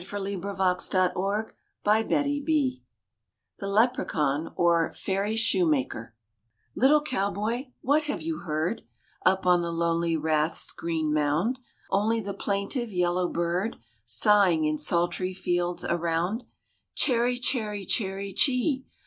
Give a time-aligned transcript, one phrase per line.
[0.03, 0.41] John Milton
[1.13, 1.13] 139]
[1.85, 2.81] RAINBOW GOLD
[3.59, 6.15] THE LEPRACAUN OR FAIRY SHOEMAKER
[6.73, 8.81] LITTLE Cowboy, what have you heard,
[9.23, 11.59] Up on the lonely rath's green mound?
[11.91, 16.45] Only the plaintive yellow bird Sighing in sultry fields around,
[16.95, 18.85] Chary, chary, chary, chee ee!